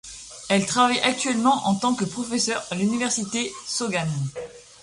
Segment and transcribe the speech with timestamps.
[0.49, 4.09] Elle travaille actuellement en tant que professeur à l'université Sogang.